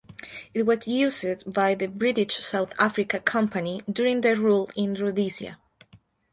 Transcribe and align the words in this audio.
It 0.55 0.63
was 0.65 0.87
used 0.87 1.53
by 1.53 1.75
the 1.75 1.85
British 1.85 2.37
South 2.37 2.73
Africa 2.79 3.19
Company 3.19 3.83
during 3.87 4.21
their 4.21 4.35
rule 4.35 4.67
in 4.75 4.95
Rhodesia. 4.95 5.59